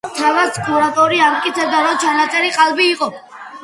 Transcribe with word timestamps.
თავად 0.19 0.55
სკურატოვი 0.59 1.21
ამტკიცებდა, 1.27 1.85
რომ 1.91 2.03
ჩანაწერი 2.07 2.53
ყალბი 2.61 2.93
იყო. 2.99 3.17